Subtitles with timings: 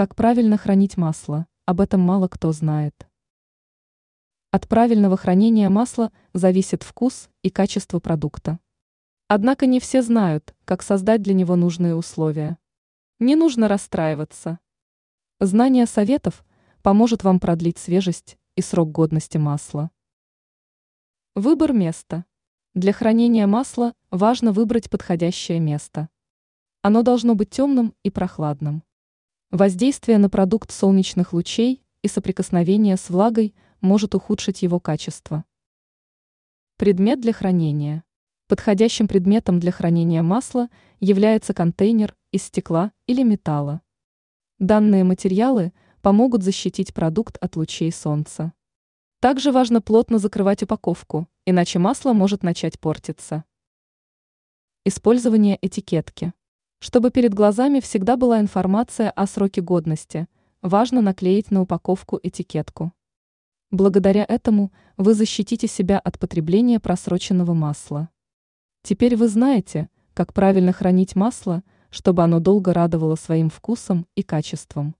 [0.00, 3.06] Как правильно хранить масло, об этом мало кто знает.
[4.50, 8.60] От правильного хранения масла зависит вкус и качество продукта.
[9.28, 12.56] Однако не все знают, как создать для него нужные условия.
[13.18, 14.58] Не нужно расстраиваться.
[15.38, 16.46] Знание советов
[16.80, 19.90] поможет вам продлить свежесть и срок годности масла.
[21.34, 22.24] Выбор места.
[22.72, 26.08] Для хранения масла важно выбрать подходящее место.
[26.80, 28.82] Оно должно быть темным и прохладным.
[29.50, 35.44] Воздействие на продукт солнечных лучей и соприкосновение с влагой может ухудшить его качество.
[36.76, 38.04] Предмет для хранения.
[38.46, 40.68] Подходящим предметом для хранения масла
[41.00, 43.82] является контейнер из стекла или металла.
[44.60, 48.52] Данные материалы помогут защитить продукт от лучей солнца.
[49.18, 53.42] Также важно плотно закрывать упаковку, иначе масло может начать портиться.
[54.84, 56.34] Использование этикетки.
[56.82, 60.26] Чтобы перед глазами всегда была информация о сроке годности,
[60.62, 62.92] важно наклеить на упаковку этикетку.
[63.70, 68.08] Благодаря этому вы защитите себя от потребления просроченного масла.
[68.82, 74.96] Теперь вы знаете, как правильно хранить масло, чтобы оно долго радовало своим вкусом и качеством.